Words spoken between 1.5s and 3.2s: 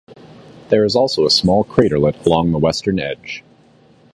craterlet along the western